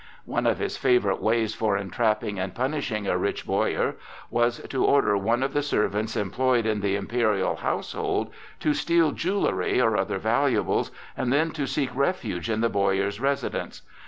[0.25, 3.97] One of his favorite ways for entrapping and punishing a rich boyar
[4.31, 9.79] was to order one of the servants employed in the imperial household to steal jewelry
[9.79, 13.83] or other valuables, and then to seek refuge in the boyar's residence.